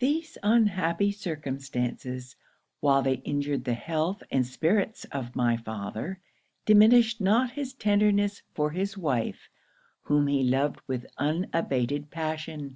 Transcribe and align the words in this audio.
'These 0.00 0.36
unhappy 0.42 1.12
circumstances, 1.12 2.34
while 2.80 3.02
they 3.02 3.18
injured 3.24 3.62
the 3.62 3.74
health 3.74 4.20
and 4.32 4.44
spirits 4.44 5.04
of 5.12 5.36
my 5.36 5.56
father, 5.56 6.20
diminished 6.64 7.20
not 7.20 7.52
his 7.52 7.72
tenderness 7.72 8.42
for 8.52 8.72
his 8.72 8.98
wife, 8.98 9.48
whom 10.02 10.26
he 10.26 10.42
loved 10.42 10.80
with 10.88 11.06
unabated 11.18 12.10
passion. 12.10 12.74